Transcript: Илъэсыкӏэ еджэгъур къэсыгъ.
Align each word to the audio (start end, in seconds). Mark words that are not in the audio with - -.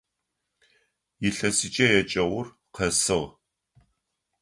Илъэсыкӏэ 1.27 1.85
еджэгъур 1.99 2.47
къэсыгъ. 2.75 3.27